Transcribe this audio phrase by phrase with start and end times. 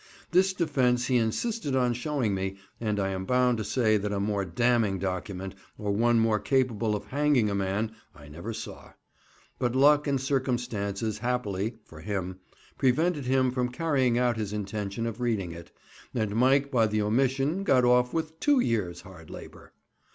[0.31, 4.19] This defence he insisted on showing me, and I am bound to say that a
[4.19, 8.93] more damning document, or one more capable of hanging a man, I never saw;
[9.59, 12.39] but luck and circumstances happily (for him)
[12.79, 15.69] prevented him carrying out his intention of reading it,
[16.15, 19.71] and Mike by the omission got off with two years' hard labour.